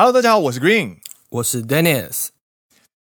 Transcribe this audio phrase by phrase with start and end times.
[0.00, 2.28] Hello，大家好，我是 Green，我是 Dennis。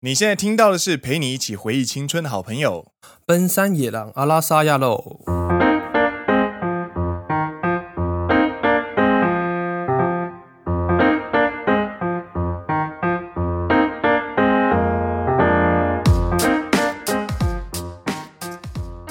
[0.00, 2.93] 你现在听到的是陪你一起回忆青春的好朋友——
[3.25, 5.21] 奔山野狼阿拉萨亚喽。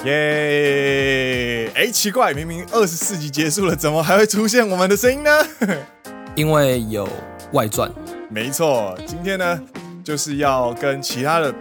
[0.05, 1.71] 耶！
[1.73, 5.31] 哎，奇怪，明明二十四集结束了，怎么还会出现我们的声音呢？
[6.37, 7.09] 因为有
[7.53, 7.91] 外传。
[8.29, 9.61] 没错，今天呢，
[10.03, 11.53] 就是要跟其他的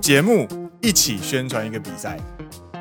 [0.00, 0.48] 节目
[0.80, 2.18] 一起宣传一个比赛。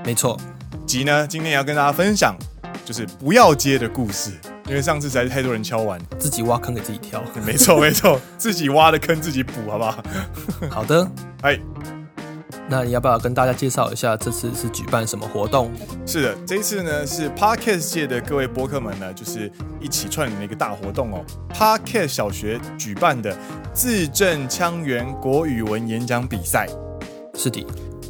[0.05, 0.39] 没错，
[0.85, 2.35] 及呢，今天也要跟大家分享
[2.83, 4.31] 就是不要接的故事，
[4.67, 7.23] 因为上次实在是太多人敲完，自己挖坑给自己跳。
[7.45, 10.03] 没错，没错，自己挖的坑自己补，好不好？
[10.69, 11.09] 好的，
[11.43, 11.59] 哎。
[12.71, 15.69] 那你要不要跟大家介绍一下这次是举办什么活动？
[16.07, 21.21] 是的，这一次呢是 Podcast 界的各位播客们呢，就是一起串联的一个大活动哦。
[21.53, 23.37] Podcast 小学举办的
[23.73, 26.65] 字正腔圆国语文演讲比赛，
[27.35, 27.67] 是的，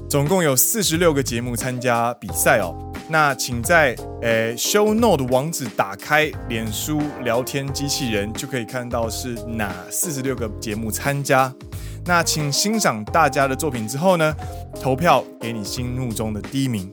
[0.07, 2.77] 总共有四十六个节目参加比赛哦。
[3.09, 11.51] 那请在诶 Show Note 网址打开脸书聊天机器人，就可以看到是哪四十六个节目参加。
[12.05, 14.35] 那请欣赏大家的作品之后呢，
[14.81, 16.91] 投票给你心目中的第一名。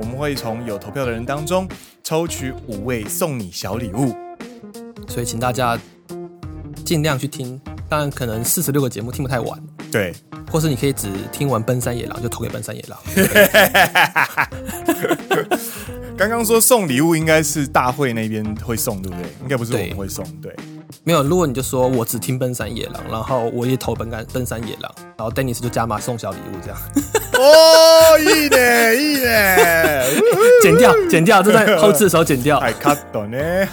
[0.00, 1.68] 我们会从有投票的人当中
[2.04, 4.14] 抽取五位送你小礼物。
[5.08, 5.78] 所以请大家
[6.84, 9.58] 尽量去听，当然可能四十六个节目听不太完，
[9.90, 10.14] 对，
[10.50, 12.98] 或是你可以只听完奔山野狼就投给奔山野郎。
[16.17, 19.25] 刚刚说送礼物应该是大会那边会送，对不对？
[19.41, 20.51] 应该不是我们会送，对。
[20.51, 20.63] 对
[21.05, 26.79] 没有，如果你就说我只听奔山野郎，然后我也投奔山奔山野郎，然后 Dennis 就加码送小礼物这样。
[27.33, 30.05] 哦，いいね，いいね，
[30.61, 32.57] 剪掉，剪掉，就在后制的时候剪掉。
[32.59, 33.67] 哎，cut 呢？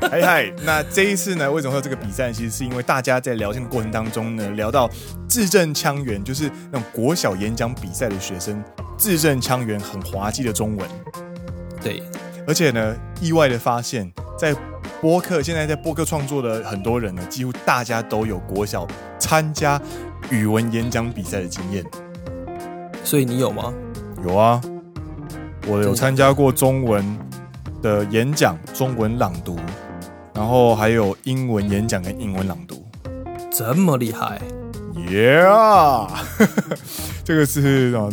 [0.00, 2.32] 嗨 嗨，那这一次呢，为什么会有这个比赛？
[2.32, 4.88] 其实是因为大家在聊天的过程当中呢，聊到
[5.28, 8.62] 字正腔圆，就是那种国小演讲比赛的学生
[8.96, 10.88] 字正腔圆、很滑稽的中文。
[11.82, 12.02] 对，
[12.46, 14.54] 而且呢，意外的发现，在
[15.00, 18.86] 播客现在在播客创作的很多人呢，几乎大家都有国小
[19.18, 19.80] 参加
[20.30, 21.84] 语文演讲比赛的经验，
[23.02, 23.74] 所以你有吗？
[24.24, 24.60] 有啊，
[25.66, 27.18] 我有参加过中文
[27.82, 29.56] 的演讲，中文朗读，
[30.38, 32.86] 然后还有英文演讲跟英文朗读，
[33.50, 34.40] 这么厉害
[34.94, 36.08] ？Yeah，
[37.26, 38.08] 这个是什么？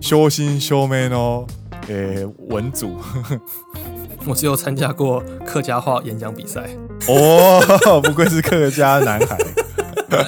[0.00, 1.44] 修心修妹哦，
[1.88, 3.00] 诶，文组。
[4.24, 6.70] 我只有参加过客家话演讲比赛
[7.08, 9.36] 哦，不愧是客家男孩。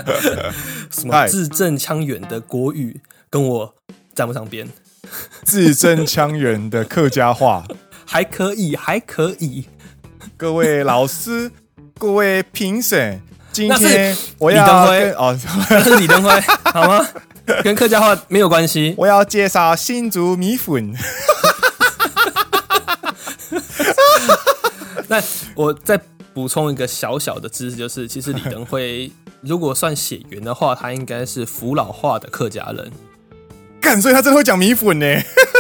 [0.91, 3.73] 什么字正腔圆的国语跟我
[4.17, 4.69] 沾不上边，
[5.45, 7.65] 字正腔圆的客家话
[8.05, 9.67] 还可以，还可以。
[10.37, 11.51] 各位老师，
[11.99, 13.21] 各位评审，
[13.53, 15.39] 今天我要跟哦，
[15.71, 16.31] 那是李登辉
[16.73, 17.07] 好吗？
[17.63, 18.95] 跟客家话没有关系。
[18.99, 20.93] 我要介绍新竹米粉。
[25.09, 25.23] 那
[25.55, 26.01] 我再
[26.35, 29.11] 补充一个小小的知识，就是其实李登辉
[29.41, 32.91] 如果算血缘的话，他应该是福老话的客家人。
[33.81, 35.07] 干，所以他真的会讲米粉呢？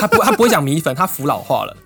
[0.00, 1.76] 他不，他不会讲米粉，他福老话了。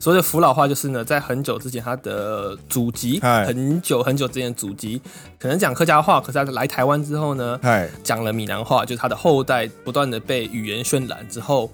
[0.00, 5.00] 所谓的福佬话就是呢，在很久之前，他的祖籍很久很久之前的祖籍
[5.38, 7.58] 可能讲客家话，可是他来台湾之后呢，
[8.02, 11.70] 讲了闽南话，就是他的后代不断的被语言渲染之后，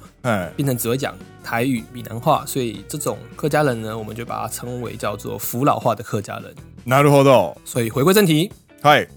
[0.55, 1.13] 变成只会讲
[1.43, 6.55] 台语闽南话，所以这种客家人呢，我们就把它称为叫做福佬话的客家人。
[6.87, 7.57] なるほど。
[7.65, 9.09] 所以回归正题，嗨，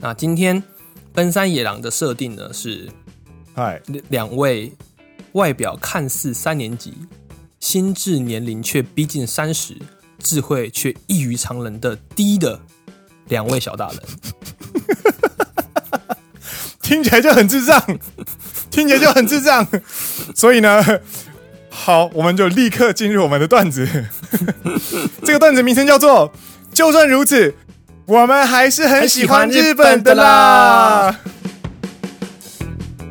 [0.00, 0.62] 那今天
[1.14, 2.90] 奔山野郎的设定呢是，
[3.54, 3.80] 嗨，
[4.10, 4.70] 两位
[5.32, 6.92] 外表看似三年级。
[7.59, 9.75] 心智年龄却逼近三十，
[10.17, 12.59] 智慧却异于常人的低的
[13.27, 13.99] 两位小大人，
[16.81, 17.81] 听起来就很智障，
[18.71, 19.67] 听起来就很智障。
[20.33, 20.83] 所以呢，
[21.69, 23.87] 好，我们就立刻进入我们的段子。
[25.23, 26.31] 这个段子名称叫做
[26.73, 27.53] “就算如此，
[28.05, 31.19] 我们还是很喜欢日本的啦”。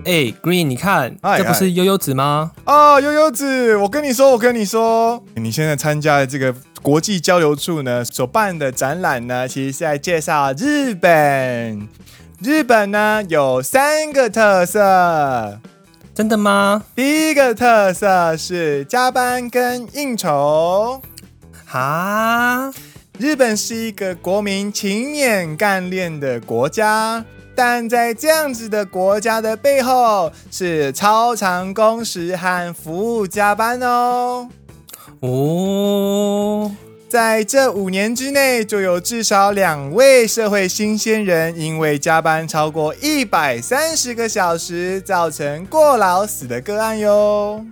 [0.09, 2.53] 哎、欸、，Green，你看，这不是悠悠子吗？
[2.65, 11.87] 哦，悠悠子，我跟你说，我跟你说，你现在参加的这个国际交流处呢所办的展览呢，其实是在介绍日本。
[12.43, 15.61] 日本呢有三个特色，
[16.15, 16.85] 真的吗？
[16.97, 21.03] 第一个特色是加班跟应酬。
[21.67, 22.73] 哈，
[23.19, 27.23] 日本是一个国民勤勉干练的国家。
[27.59, 34.49] 但在这样子的国家的背后，是超长工时和服务加班哦。
[35.19, 36.71] 哦，
[37.09, 47.67] 在这五年之内，就有至少两位社会新鲜人因为加班超过一百三十个小时，造成过劳死的个案哟。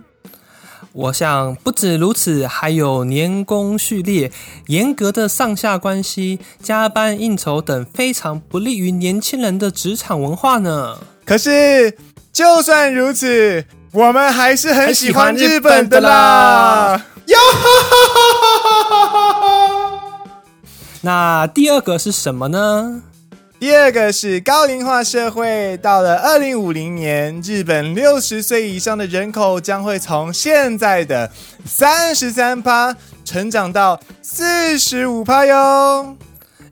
[0.97, 4.31] 我想不止如此，还有年功序列、
[4.65, 10.97] 严格的上下关系、加班应酬等非常不利于年轻人的职场文化呢。
[11.23, 11.95] 可是，
[12.33, 17.05] 就算如此，我们还是很喜欢日本的啦。
[17.27, 17.37] 哟
[21.01, 23.03] 那第二个是什么呢？
[23.59, 31.31] 第二个是高龄化社会，到了二零五零年，日本六十岁以上的人口将会从现在的
[31.65, 32.95] 三十三趴
[33.25, 36.15] 成长到四十五趴哟。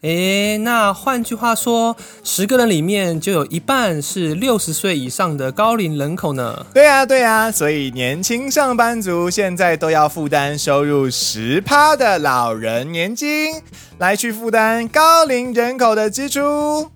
[0.01, 6.65] 诶，那换句话说，十个人里面就有一半是六十岁以上的高龄人口呢？
[6.73, 13.61] 对啊，对啊，所以年轻上班族现在都要负担收入十趴的老人年金，
[13.97, 16.91] 来去负担高龄人口的支出。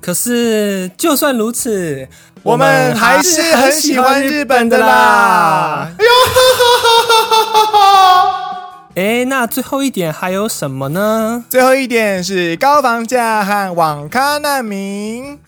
[0.00, 2.06] 可是，就算如此，
[2.42, 5.90] 我们还是很喜欢日本的啦。
[5.98, 7.45] 哎呦，哈哈哈哈哈！
[8.96, 11.44] 哎，那最后一点还有什么呢？
[11.50, 15.38] 最后一点是高房价和网咖难民。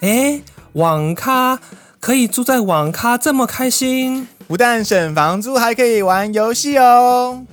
[0.00, 0.40] 哎，
[0.72, 1.60] 网咖
[2.00, 4.26] 可以住在网咖这么开心？
[4.48, 7.44] 不但省房租，还可以玩游戏哦。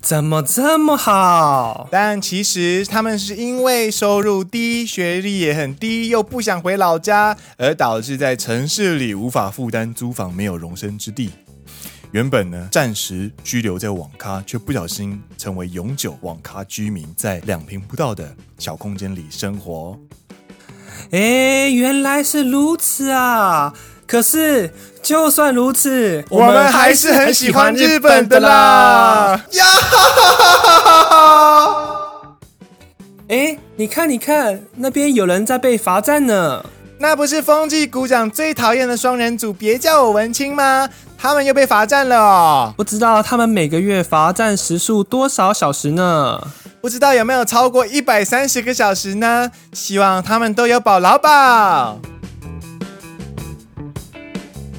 [0.00, 1.86] 怎么这么好？
[1.92, 11.30] 但其实他们是因为收入低、学历也很低，又不想回老家，而导致在城市里无法负担租房，没有容身之地。
[12.12, 19.98] 原本呢，暂时居留在网咖，却不小心成为永久网咖居民，在两平不到的小空间里生活。
[21.10, 23.72] 哎，原来是如此啊！
[24.06, 24.70] 可是，
[25.02, 29.42] 就算如此，我们还是很喜欢日本的啦！
[29.52, 31.04] 呀哈哈哈哈
[31.64, 32.36] 哈！
[33.28, 36.62] 哎，你看，你看，那边有人在被罚站呢。
[36.98, 40.88] 那不是风纪股长最讨厌的双人组，别叫我文青吗？
[41.21, 46.39] 他们又被罚站了哦，不知道他们每个月罚站时数多少小时呢？
[46.79, 49.51] 不知道有没有超过一百三十个小时呢？
[49.73, 51.99] 希望他们都有保劳保。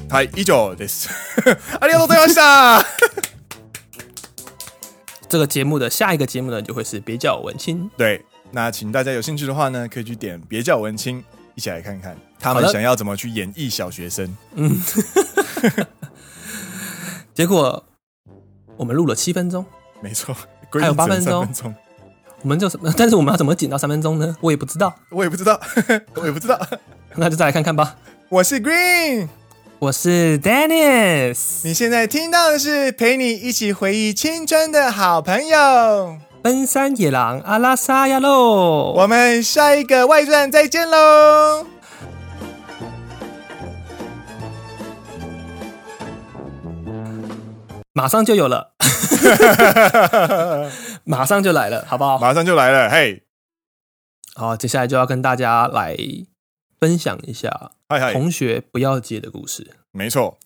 [0.09, 1.09] 嗨，以上です。
[1.79, 2.83] ありがとうございました。
[5.27, 7.87] 这个节目的下一个节目呢，就会是别叫我文青。
[7.95, 11.23] 对，那请大家有兴趣的话呢，可以去点别叫我文青，
[11.53, 14.35] 一起来看看他们想要怎么去演绎小学生。
[14.55, 14.81] 嗯。
[17.34, 17.82] 结果
[18.76, 19.64] 我们录了七分钟，
[20.00, 20.34] 没错，
[20.72, 21.46] 还有八分钟，
[22.42, 22.92] 我们就什么？
[22.96, 24.36] 但是我们要怎么剪到三分钟呢？
[24.40, 25.60] 我也不知道，我也不知道，
[26.14, 26.60] 我也不知道。
[27.16, 27.96] 那就再来看看吧。
[28.28, 29.28] 我是 Green，
[29.80, 31.62] 我是 Dennis。
[31.64, 38.92] 你现在听到的是陪你一起回忆青春的好朋友——奔山野狼阿拉萨亚喽。
[38.96, 41.66] 我们下一个外传再见喽。
[47.96, 48.74] 马上就有了，
[51.06, 52.18] 马上就来了，好不好？
[52.18, 53.22] 马上就来了，嘿！
[54.34, 55.96] 好，接下来就要跟大家来
[56.80, 57.70] 分享一下
[58.12, 59.76] 同学不要接的故事。
[59.92, 60.36] 没错，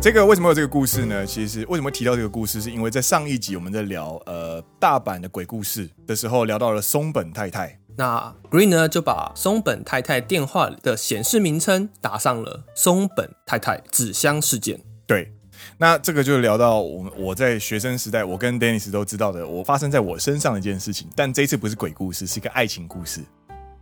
[0.00, 1.24] 这个为什么有这个故事呢？
[1.24, 7.78] 其实为什么提到这个故事，是因为在上一集我们在聊呃大阪的鬼故事的时候，聊到了松本太太。
[7.96, 14.80] 那 Green 呢，就把松本太太电话的显示名称打上了松本太太纸箱事件。
[15.06, 15.32] 对，
[15.78, 21.08] 那这个就聊到我我在学生时代，我跟 Dennis 都知道的，我发生在我身上的一件事情。
[21.14, 23.20] 但这一次不是鬼故事，是一个爱情故事。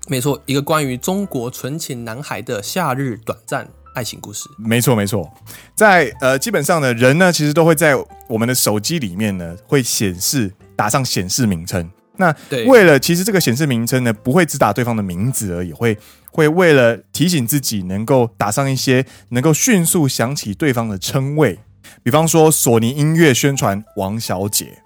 [0.09, 4.49] 没错，一个关于中国纯情男孩的夏日短暂爱情故事。
[4.59, 5.31] 没错，没错，
[5.77, 7.95] 在呃，基本上呢，人呢，其实都会在
[8.29, 11.89] 我们的手机里面呢，会显示打上显示名称。
[12.21, 12.37] 那
[12.67, 15.97] 为了其实这个显示名称呢，不会只打对方的名字而已，会
[16.31, 21.59] 会为了提醒自己能够打上一些能够迅速想起对方的称谓，
[22.03, 24.83] 比方说索尼音乐宣传王小姐，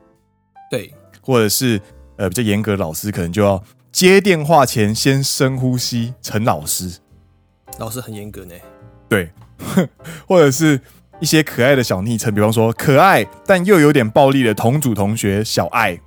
[0.71, 1.81] 对，或者是
[2.17, 6.99] 呃比较严格的老师可能就要接电话前先深呼吸陈老师，
[7.79, 8.55] 老师很严格呢，
[9.09, 9.31] 对，
[10.27, 10.81] 或者是
[11.19, 15.99] 一些可爱的小昵称，比方说可爱但又有点暴力的同组同学小爱。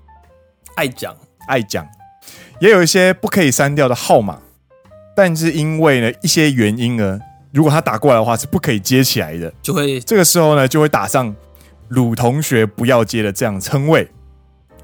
[0.77, 1.13] 爱讲。
[1.48, 1.88] 爱讲，
[2.60, 4.41] 也有一些不可以删掉的号码，
[5.15, 7.17] 但是因为呢一些原因呢，
[7.53, 11.34] 如果他打过来的话是不可以接起来的，就会这个时候呢就会打上
[11.88, 14.12] 鲁同学不要接的这样称谓，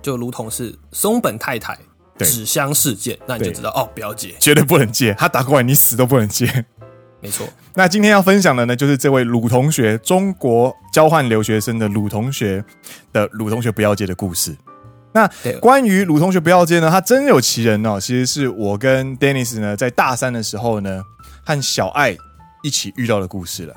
[0.02, 1.78] 就如同是松本太太
[2.20, 6.66] 纸箱事件，那你就知道哦不要接，绝对不能接，他打过来你死都不能接。
[7.20, 7.46] 没错。
[7.74, 12.64] 那今天要分享的呢，就是这位鲁同学，中国交换留学生的鲁同学
[13.12, 14.56] 的鲁同学不要接的故事。
[15.14, 15.30] 那
[15.60, 18.00] 关于鲁同学不要接呢，他真有其人哦。
[18.00, 21.04] 其实是我跟 Dennis 呢，在大三的时候呢，
[21.46, 22.18] 和小爱
[22.64, 23.76] 一起遇到的故事了。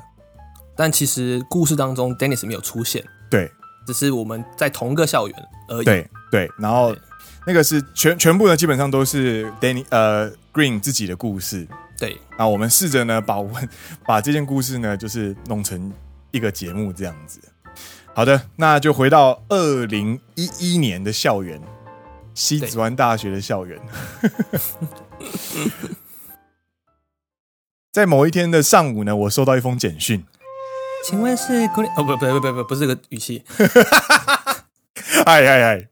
[0.75, 3.03] 但其实故事当中，Dennis 没有出现。
[3.29, 3.51] 对，
[3.85, 5.37] 只是我们在同个校园
[5.69, 5.85] 而已。
[5.85, 6.95] 对对，然后
[7.45, 11.67] 那个是全全部呢，基本上都是 Dennis 呃 Green 自己的故事。
[11.97, 13.69] 对，那我们试着呢，把我们
[14.05, 15.91] 把这件故事呢，就是弄成
[16.31, 17.39] 一个节目这样子。
[18.17, 21.61] 好的，那就回到二零一一年的校园，
[22.33, 23.79] 西子湾大学的校园。
[27.91, 30.25] 在某一天的上午呢，我收到一封简讯，
[31.05, 31.91] 请问是 Green？
[31.95, 33.43] 哦，不不不不不，不是这个语气。
[35.25, 35.89] 哎哎哎，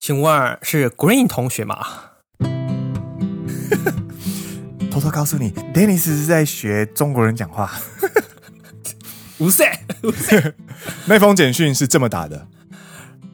[0.00, 1.84] 请问是 Green 同学吗？
[4.90, 7.70] 偷偷告诉你，Dennis 是在学中国人讲话。
[9.38, 9.62] 无事，
[10.02, 10.54] 无事。
[11.06, 12.48] 那封简讯是这么打的：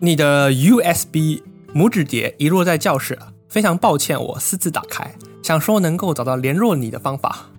[0.01, 1.43] 你的 USB
[1.75, 3.19] 拇指碟遗落在教室，
[3.49, 7.51] 非常抱歉，我私自打开，想说能够找到联络你的方法。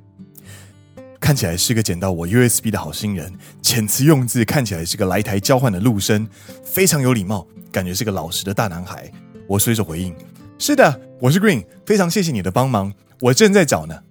[1.19, 3.33] 看起来是个捡到我 USB 的好心人，
[3.63, 6.27] 遣词用字看起来是个来台交换的陆生，
[6.63, 9.11] 非常有礼貌，感觉是个老实的大男孩。
[9.47, 10.15] 我随手回应：
[10.59, 14.01] 是的，我是 Green，非常谢谢你的帮忙，我正在找呢。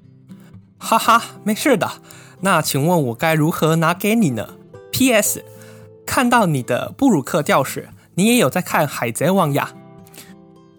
[0.79, 1.89] 哈哈，没事的。
[2.45, 4.47] 那请问我该如何拿给你呢
[4.93, 5.43] ？P.S.
[6.05, 9.73] 看到你的布鲁克吊饰，你也有在看《海贼王》呀？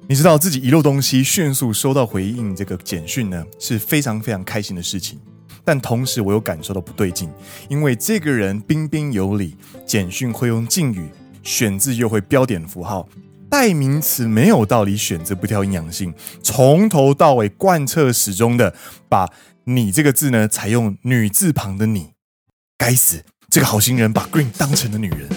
[0.07, 5.19] 你知道自己遗漏东西，迅速收到回应，这个简讯呢是非常非常开心的事情。
[5.63, 7.27] 但同时我又感受到不对劲，
[7.67, 9.57] 因为这个人彬彬有礼，
[9.87, 11.09] 简讯会用敬语，
[11.41, 13.09] 选字又会标点符号，
[13.49, 18.75] 代名词没有道理选择不挑阴阳性，从头到尾贯彻始终的
[19.09, 19.27] 把。
[19.67, 22.11] 你这个字呢，采用女字旁的你，
[22.77, 23.23] 该死！
[23.49, 25.27] 这个好心人把 Green 当成了女人。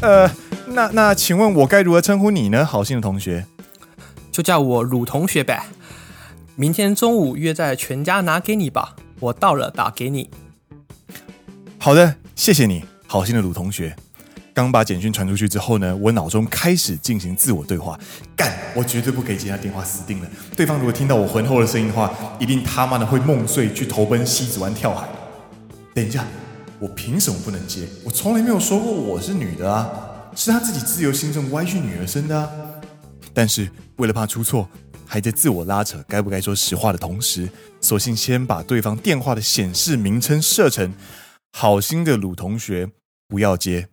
[0.00, 0.28] 呃，
[0.66, 2.66] 那那，请问我该如何称呼你呢？
[2.66, 3.46] 好心的同学，
[4.32, 5.66] 就叫我鲁同学呗。
[6.56, 10.28] 明天中午约在全家拿给你吧，我到了打给你。
[11.78, 13.94] 好的，谢谢你，好心的鲁同学。
[14.54, 17.98] 刚把简讯传出去之后呢，我脑中开始进行自我对话。
[18.36, 20.30] 干，我绝对不可以接他电话，死定了！
[20.56, 25.08] 对方如果听到我浑厚的声音的话，一定他妈的会梦碎去投奔西子湾跳海。
[25.92, 26.24] 等一下，
[26.78, 27.88] 我凭什么不能接？
[28.04, 29.90] 我从来没有说过我是女的啊，
[30.36, 32.48] 是他自己自由心证歪曲女儿身的啊。
[33.32, 34.68] 但是为了怕出错，
[35.04, 37.48] 还在自我拉扯该不该说实话的同时，
[37.80, 40.94] 索性先把对方电话的显示名称设成
[41.50, 42.88] “好心的鲁同学”，
[43.26, 43.88] 不要接。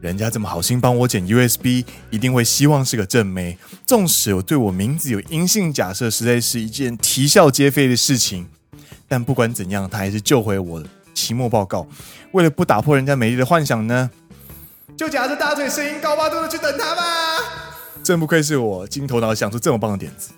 [0.00, 3.58] 人家这么好心帮我捡 USB，一定会希望是个正妹。
[3.84, 8.46] 纵使我对我名字有阴性假设，实在是一件啼笑皆非的事情。
[9.08, 10.82] 但不管怎样，他还是救回我
[11.14, 11.86] 期末报告。
[12.32, 14.10] 为了不打破人家美丽的幻想呢，
[14.96, 17.02] 就夹着大腿，声音高八度的去等他吧。
[18.04, 20.30] 真不愧是我，金头脑想出这么棒的点子。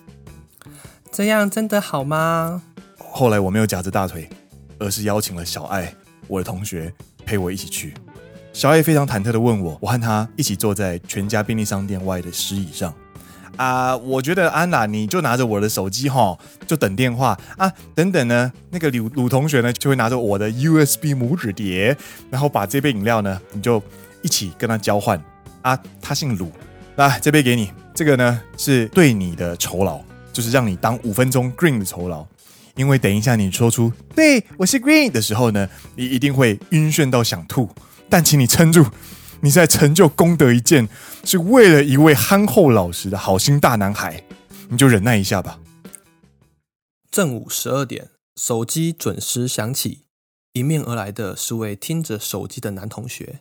[1.12, 2.62] 这样真的好吗？
[2.96, 4.30] 后来我没有夹着大腿，
[4.78, 5.94] 而是邀请了小爱，
[6.28, 6.94] 我的同学，
[7.26, 7.92] 陪我一起去。
[8.52, 12.92] 小爱非常忐忑的问我，我和他一起坐在全家便利商店外的石椅上。
[13.56, 17.70] 啊，我觉得安娜，你就拿着我的手机哈，就等电话啊。
[17.94, 21.96] 等等呢，那个鲁鲁同学呢，就会拿着我的 USB 拇指碟，
[22.30, 23.82] 然后把这杯饮料呢，你就
[24.22, 25.22] 一起跟他交换。
[25.62, 26.50] 啊，他姓鲁，
[26.96, 30.00] 来，这杯给你，这个呢是对你的酬劳，
[30.32, 32.26] 就是让你当五分钟 Green 的酬劳。
[32.76, 37.68] 因为等一下你说出“对，我是 Green” 的时候呢，你一定会晕眩到想吐。
[38.10, 38.86] 但请你撑住，
[39.40, 40.88] 你在成就功德一件，
[41.22, 44.24] 是为了一位憨厚老实的好心大男孩，
[44.68, 45.60] 你就忍耐一下吧。
[47.08, 50.02] 正午十二点，手机准时响起，
[50.54, 53.40] 迎面而来的是位听着手机的男同学。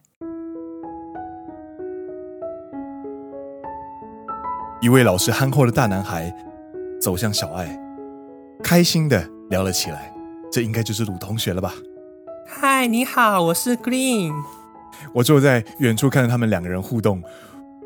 [4.81, 6.33] 一位老实憨厚的大男孩
[7.01, 7.77] 走向小爱，
[8.63, 10.13] 开心的聊了起来。
[10.51, 11.73] 这应该就是鲁同学了吧？
[12.47, 14.33] 嗨，你好，我是 Green。
[15.13, 17.21] 我坐在远处看着他们两个人互动，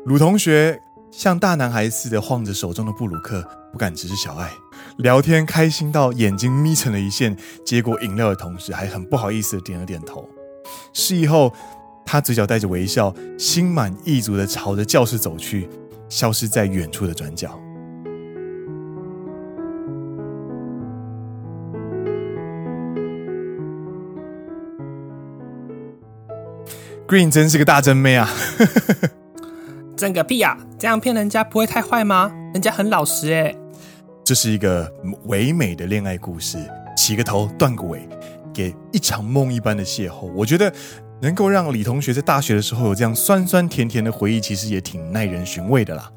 [0.04, 0.80] 鲁同学
[1.10, 3.42] 像大男孩似的晃着手中的布鲁克，
[3.72, 4.50] 不敢直视小爱。
[4.98, 10.28] 聊天开心到眼睛眯成了一线，接过饮料的同时还很不好意思的点了点头。
[10.92, 11.52] 示意后，
[12.04, 15.68] 他嘴角带着微笑，心满意足的朝着教室走去，
[16.08, 17.58] 消失在远处的转角。
[27.06, 28.26] Green 真是个大真妹啊！
[29.94, 30.56] 真个屁呀！
[30.78, 32.32] 这样骗人家不会太坏吗？
[32.54, 33.54] 人家很老实哎。
[34.24, 34.90] 这是一个
[35.24, 36.58] 唯美的恋爱故事，
[36.96, 38.08] 起个头，断个尾，
[38.54, 40.32] 给一场梦一般的邂逅。
[40.34, 40.72] 我觉得
[41.20, 46.10] 能够让李同学在大学的时候有这样酸酸甜甜的回忆，其实也挺耐人寻味的啦。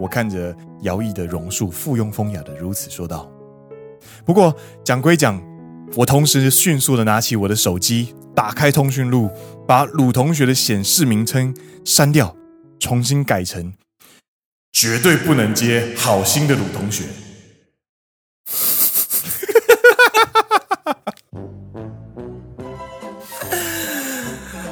[0.00, 3.30] 我看着摇曳的榕树，附庸风雅的如此说道。
[4.24, 5.38] 不过讲归讲，
[5.96, 9.30] 我同时迅速的拿起我的手机，打开通讯录，
[9.66, 12.34] 把鲁同学的显示名称删掉，
[12.80, 13.72] 重新改成
[14.72, 17.04] 绝对不能接好心的鲁同学。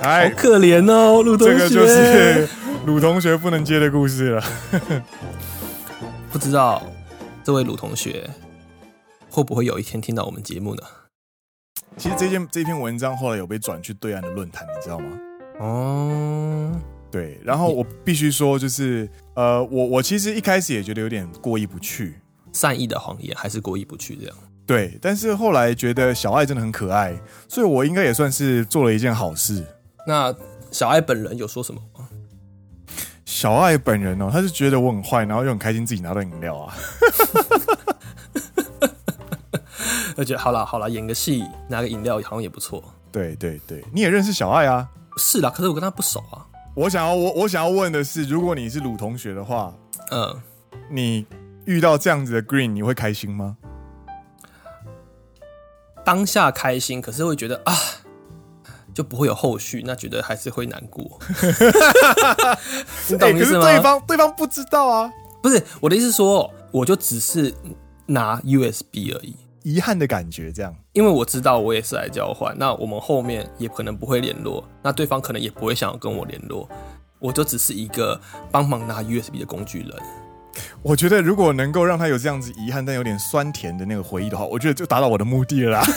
[0.02, 1.56] 好可怜哦，鲁同学。
[1.56, 2.48] 这个就是
[2.84, 4.42] 鲁同学不能接的故事了。
[6.32, 6.82] 不知道
[7.44, 8.28] 这位鲁同学
[9.30, 10.82] 会不会有一天听到我们节目呢？
[11.96, 15.18] 其实这件这篇文章后来有被转去对岸的论坛，你知道吗？
[15.60, 16.72] 哦，
[17.10, 17.38] 对。
[17.44, 22.14] 然后我必须说，就是呃，我我其实一开始也觉得有点过意不去，
[22.52, 24.36] 善意的谎言还是过意不去这样。
[24.66, 27.14] 对，但是后来觉得小爱真的很可爱，
[27.48, 29.64] 所以我应该也算是做了一件好事。
[30.06, 30.34] 那
[30.70, 32.08] 小爱本人有说什么吗？
[33.24, 36.74] 小爱本人哦，他是觉得我很坏，然后又很开心自己拿到饮料啊。
[40.22, 42.80] 而且好了好了，演个戏拿个饮料好像也不错。
[43.10, 44.88] 对对对，你也认识小爱啊？
[45.16, 46.46] 是啦，可是我跟他不熟啊。
[46.76, 49.74] 我想要我我想要问的是，如果你是鲁同学的话，
[50.12, 50.40] 嗯，
[50.88, 51.26] 你
[51.64, 53.56] 遇到这样子的 Green，你会开心吗？
[56.04, 57.74] 当下开心，可是会觉得啊。
[58.94, 61.18] 就不会有后续，那觉得还是会难过。
[63.08, 63.64] 你懂意思吗？
[63.64, 65.10] 欸、对方对方不知道啊，
[65.42, 67.54] 不是我的意思是说，我就只是
[68.04, 70.74] 拿 USB 而已，遗憾的感觉这样。
[70.92, 76.68] 因为我知道我也是来交换，那我们后面也可能不会联络，那对方可能也不会想要跟我联络，
[77.18, 79.90] 我就只是一个帮忙拿 USB 的工具人。
[80.82, 85.86] 我觉得如果能够让他有这样子遗憾但有点酸甜的那个回忆的话，我觉得就达到我的目的了啦。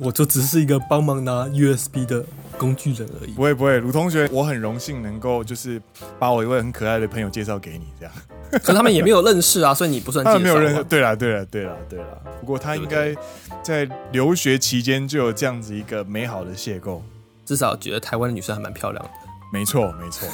[0.00, 2.24] 我就只是一个帮忙拿 USB 的
[2.58, 3.30] 工具人而已。
[3.30, 5.80] 不会不会，鲁同学，我很荣幸能够就是
[6.18, 8.12] 把我一位很可爱的朋友介绍给你，这样。
[8.62, 10.36] 可他们也没有认识啊，所以你不算介绍。
[10.36, 10.82] 他们没有认识。
[10.84, 12.06] 对了对了对了对了。
[12.40, 13.14] 不过他应该
[13.62, 17.00] 在留学期间就有这样子一个美好的邂逅。
[17.44, 19.10] 至少觉得台湾的女生还蛮漂亮的。
[19.52, 20.28] 没错没错。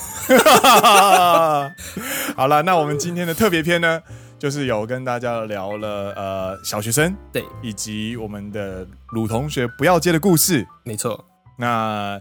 [2.37, 4.01] 好了，那我们今天的特别篇呢？
[4.37, 11.25] 就是有跟大家聊了呃小学生对，以及我们的鲁同学不要接的故事，没错。
[11.59, 12.21] 那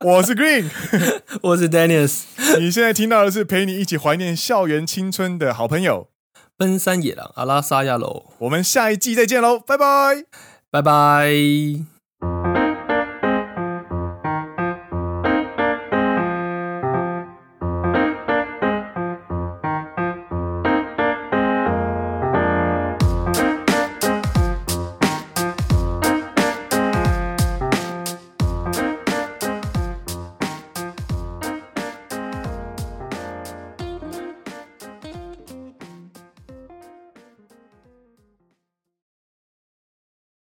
[0.00, 0.68] 我是 Green，
[1.42, 2.22] 我是 Dennis。
[2.60, 6.08] 你现在听到的是陪你一起怀念校园青春的好朋友
[6.56, 8.26] 奔山野狼阿拉萨亚喽。
[8.38, 10.24] 我们下一季再见喽，拜拜，
[10.70, 11.95] 拜拜。